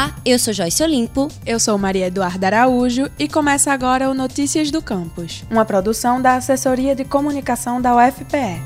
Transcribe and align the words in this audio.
Olá, 0.00 0.16
eu 0.24 0.38
sou 0.38 0.54
Joyce 0.54 0.82
Olimpo. 0.82 1.28
Eu 1.44 1.60
sou 1.60 1.76
Maria 1.76 2.06
Eduarda 2.06 2.46
Araújo 2.46 3.10
e 3.18 3.28
começa 3.28 3.70
agora 3.70 4.08
o 4.08 4.14
Notícias 4.14 4.70
do 4.70 4.80
Campus, 4.80 5.44
uma 5.50 5.66
produção 5.66 6.22
da 6.22 6.36
Assessoria 6.36 6.94
de 6.94 7.04
Comunicação 7.04 7.82
da 7.82 7.94
UFPE. 7.94 8.62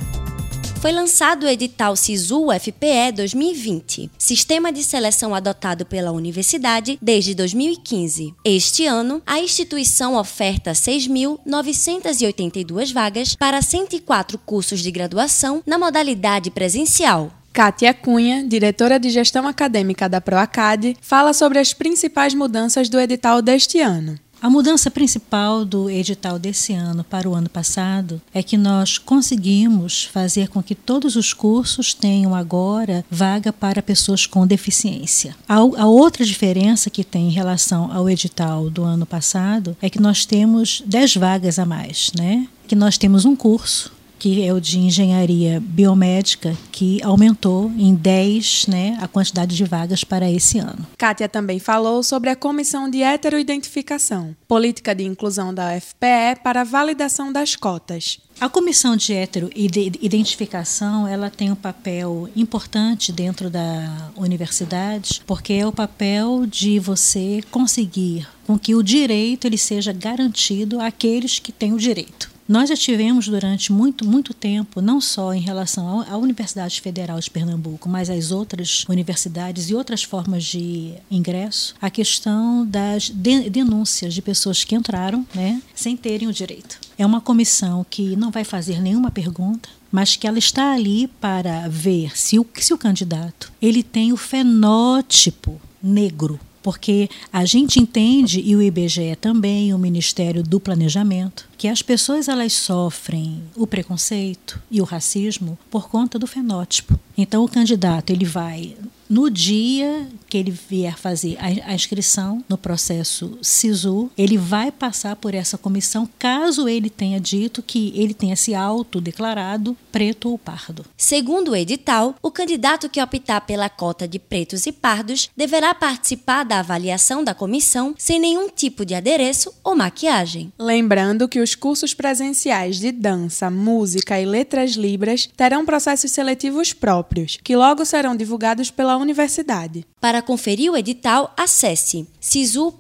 Foi 0.81 0.93
lançado 0.93 1.43
o 1.43 1.49
edital 1.49 1.97
SISU 1.97 2.53
UFPE 2.53 3.11
2020, 3.17 4.13
sistema 4.17 4.73
de 4.73 4.85
seleção 4.85 5.35
adotado 5.35 5.85
pela 5.85 6.13
universidade 6.13 6.97
desde 7.03 7.35
2015. 7.35 8.33
Este 8.45 8.87
ano, 8.87 9.21
a 9.27 9.41
instituição 9.41 10.15
oferta 10.15 10.71
6.982 10.71 12.93
vagas 12.93 13.35
para 13.35 13.61
104 13.61 14.39
cursos 14.39 14.79
de 14.79 14.93
graduação 14.93 15.65
na 15.67 15.79
modalidade 15.79 16.53
presencial. 16.53 17.33
Kátia 17.55 17.95
Cunha, 17.95 18.45
diretora 18.45 18.99
de 18.99 19.09
gestão 19.11 19.47
acadêmica 19.47 20.09
da 20.09 20.21
ProAcad, 20.21 20.97
fala 21.01 21.33
sobre 21.33 21.61
as 21.61 21.73
principais 21.73 22.35
mudanças 22.35 22.89
do 22.89 22.99
edital 22.99 23.41
deste 23.41 23.79
ano. 23.79 24.19
A 24.43 24.51
mudança 24.51 24.91
principal 24.91 25.65
do 25.65 25.89
edital 25.89 26.37
desse 26.37 26.73
ano 26.73 27.05
para 27.05 27.29
o 27.29 27.35
ano 27.35 27.49
passado 27.49 28.21
é 28.35 28.43
que 28.43 28.57
nós 28.57 28.99
conseguimos 28.99 30.05
fazer 30.05 30.49
com 30.49 30.61
que 30.61 30.75
todos 30.75 31.15
os 31.15 31.33
cursos 31.33 31.95
tenham 31.95 32.35
agora 32.35 33.05
vaga 33.09 33.53
para 33.53 33.81
pessoas 33.81 34.27
com 34.27 34.45
deficiência. 34.45 35.37
A, 35.49 35.87
outra 35.87 36.25
diferença 36.25 36.91
que 36.91 37.05
tem 37.05 37.29
em 37.29 37.33
relação 37.33 37.89
ao 37.93 38.11
edital 38.11 38.69
do 38.69 38.83
ano 38.83 39.07
passado 39.07 39.77
é 39.81 39.89
que 39.89 40.03
nós 40.03 40.27
temos 40.27 40.83
10 40.85 41.17
vagas 41.19 41.61
a 41.61 41.65
mais, 41.65 42.11
né? 42.19 42.49
Que 42.67 42.75
nós 42.75 42.99
temos 42.99 43.25
um 43.25 43.37
curso 43.37 43.94
que 44.19 44.43
é 44.43 44.53
o 44.53 44.61
de 44.61 44.79
engenharia 44.79 45.61
biomédica, 45.61 46.57
que 46.73 47.03
aumentou 47.03 47.71
em 47.77 47.95
10 47.95 48.67
né, 48.69 48.99
a 49.01 49.09
quantidade 49.09 49.57
de 49.57 49.65
vagas 49.65 50.05
para 50.05 50.31
esse 50.31 50.59
ano. 50.59 50.87
Kátia 50.97 51.29
também 51.29 51.59
falou 51.59 52.03
sobre 52.03 52.31
a 52.31 52.37
Comissão 52.37 52.89
de 52.91 53.03
Heteroidentificação, 53.03 54.35
política 54.49 54.95
de 54.95 55.05
inclusão 55.05 55.53
da 55.53 55.77
UFPE 55.77 56.43
para 56.43 56.63
a 56.63 56.65
validação 56.65 57.33
das 57.33 57.57
cotas. 57.57 58.19
A 58.41 58.49
comissão 58.49 58.97
de 58.97 59.13
heteroidentificação 59.13 61.07
ela 61.07 61.31
tem 61.31 61.53
um 61.53 61.57
papel 61.57 62.29
importante 62.35 63.13
dentro 63.13 63.49
da 63.49 64.11
universidade, 64.17 65.23
porque 65.25 65.53
é 65.53 65.67
o 65.67 65.73
papel 65.73 66.45
de 66.45 66.81
você 66.81 67.41
conseguir 67.51 68.27
com 68.45 68.59
que 68.59 68.75
o 68.75 68.83
direito 68.83 69.47
ele 69.47 69.57
seja 69.57 69.93
garantido 69.93 70.81
àqueles 70.81 71.39
que 71.39 71.53
têm 71.53 71.73
o 71.73 71.79
direito. 71.79 72.34
Nós 72.47 72.69
já 72.69 72.77
tivemos 72.77 73.27
durante 73.27 73.73
muito, 73.73 74.07
muito 74.07 74.35
tempo, 74.35 74.83
não 74.83 75.01
só 75.01 75.33
em 75.33 75.41
relação 75.41 76.03
à 76.03 76.17
Universidade 76.19 76.79
Federal 76.79 77.19
de 77.19 77.31
Pernambuco, 77.31 77.89
mas 77.89 78.11
às 78.11 78.31
outras 78.31 78.85
universidades 78.87 79.71
e 79.71 79.75
outras 79.75 80.03
formas 80.03 80.45
de 80.45 80.93
ingresso, 81.11 81.75
a 81.81 81.89
questão 81.89 82.67
das 82.67 83.09
denúncias 83.09 84.13
de 84.13 84.21
pessoas 84.21 84.63
que 84.63 84.75
entraram 84.75 85.27
né, 85.35 85.63
sem 85.75 85.97
terem 85.97 86.29
o 86.29 86.33
direito. 86.33 86.79
É 86.99 87.07
uma 87.07 87.21
comissão 87.21 87.85
que 87.89 88.15
não 88.15 88.31
vai 88.31 88.45
fazer 88.45 88.81
nenhuma 88.81 89.11
pergunta, 89.11 89.71
mas 89.91 90.17
que 90.17 90.27
ela 90.27 90.39
está 90.39 90.75
ali 90.75 91.07
para 91.07 91.67
ver 91.69 92.19
se 92.19 92.39
o, 92.39 92.47
se 92.57 92.75
o 92.75 92.79
candidato 92.79 93.51
ele 93.61 93.83
tem 93.83 94.13
o 94.13 94.17
fenótipo 94.19 95.59
negro 95.83 96.39
porque 96.65 97.11
a 97.31 97.45
gente 97.45 97.79
entende 97.79 98.41
e 98.41 98.57
o 98.57 98.63
IBGE 98.63 99.15
também, 99.21 99.75
o 99.75 99.79
Ministério 99.79 100.43
do 100.43 100.59
Planejamento, 100.59 101.47
que 101.59 101.69
as 101.69 101.83
pessoas 101.83 102.27
elas 102.27 102.55
sofrem 102.55 103.43
o 103.55 103.67
preconceito 103.67 104.59
e 104.71 104.81
o 104.81 104.85
racismo 104.85 105.59
por 105.71 105.91
conta 105.91 106.19
do 106.19 106.27
fenótipo. 106.27 106.99
Então 107.19 107.45
o 107.45 107.49
candidato 107.49 108.09
ele 108.09 108.25
vai 108.25 108.75
no 109.09 109.31
dia 109.31 110.09
que 110.29 110.39
ele 110.39 110.51
vier 110.51 110.97
fazer 110.99 111.37
a, 111.39 111.75
inscrição 111.75 112.43
no 112.49 112.57
processo 112.57 113.39
SISU, 113.43 114.11
ele 114.17 114.39
vai 114.39 114.73
passar 114.73 115.17
por 115.17 115.35
essa 115.35 115.59
comissão 115.59 116.09
caso 116.19 116.69
ele 116.69 116.91
tenha 116.91 117.21
dito 117.21 117.63
que 117.63 117.93
ele 117.95 118.15
tenha 118.15 118.37
se 118.37 118.55
autodeclarado 118.55 119.77
preto 119.93 120.31
ou 120.31 120.39
pardo. 120.39 120.85
Segundo 120.97 121.53
o 121.53 121.57
edital, 121.57 122.15
o 122.23 122.31
candidato 122.31 122.89
que 122.89 123.01
optar 123.01 123.43
pela 123.43 123.69
cota 123.69 124.09
de 124.09 124.19
pretos 124.19 124.67
e 124.67 124.73
pardos 124.73 125.31
deverá 125.37 125.75
participar 125.75 126.45
da 126.45 126.61
avaliação 126.61 127.23
da 127.23 127.35
comissão 127.35 127.95
sem 127.99 128.19
nenhum 128.19 128.49
tipo 128.49 128.85
de 128.85 128.95
adereço 128.95 129.53
ou 129.63 129.77
maquiagem. 129.77 130.53
Lembrando 130.59 131.29
que 131.29 131.41
os 131.41 131.55
cursos 131.55 131.95
presenciais 131.95 132.79
de 132.79 132.91
dança, 132.91 133.51
música 133.51 134.21
e 134.21 134.27
letras 134.27 134.73
libras 134.73 135.29
terão 135.37 135.65
processos 135.65 136.11
seletivos 136.11 136.73
próprios, 136.73 137.39
que 137.43 137.57
logo 137.57 137.85
serão 137.85 138.17
divulgados 138.17 138.71
pela 138.71 138.94
pela 138.95 138.99
universidade. 138.99 139.85
Para 140.01 140.23
conferir 140.23 140.71
o 140.71 140.77
edital, 140.77 141.33
acesse 141.37 142.07
sisu.ufpe.br. 142.21 142.75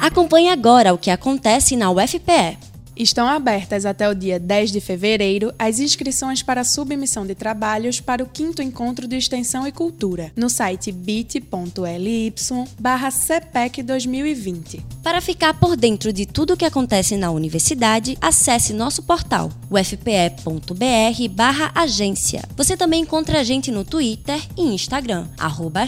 Acompanhe 0.00 0.48
agora 0.48 0.94
o 0.94 0.98
que 0.98 1.10
acontece 1.10 1.76
na 1.76 1.90
UFPE. 1.90 2.67
Estão 2.98 3.28
abertas 3.28 3.86
até 3.86 4.08
o 4.10 4.14
dia 4.14 4.40
10 4.40 4.72
de 4.72 4.80
fevereiro 4.80 5.54
as 5.56 5.78
inscrições 5.78 6.42
para 6.42 6.64
submissão 6.64 7.24
de 7.24 7.32
trabalhos 7.32 8.00
para 8.00 8.24
o 8.24 8.26
quinto 8.26 8.60
encontro 8.60 9.06
de 9.06 9.16
Extensão 9.16 9.64
e 9.68 9.70
Cultura 9.70 10.32
no 10.34 10.50
site 10.50 10.90
bit.ly 10.90 12.34
barra 12.76 13.10
CPEC 13.12 13.84
2020. 13.84 14.84
Para 15.00 15.20
ficar 15.20 15.54
por 15.54 15.76
dentro 15.76 16.12
de 16.12 16.26
tudo 16.26 16.54
o 16.54 16.56
que 16.56 16.64
acontece 16.64 17.16
na 17.16 17.30
universidade, 17.30 18.18
acesse 18.20 18.72
nosso 18.72 19.04
portal 19.04 19.48
ufpe.br 19.70 21.28
barra 21.30 21.70
agência. 21.76 22.42
Você 22.56 22.76
também 22.76 23.02
encontra 23.02 23.38
a 23.38 23.44
gente 23.44 23.70
no 23.70 23.84
Twitter 23.84 24.42
e 24.56 24.62
Instagram, 24.62 25.28
arroba 25.38 25.86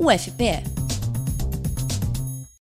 UFPE. 0.00 0.79